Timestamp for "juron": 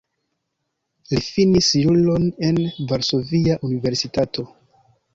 1.83-2.27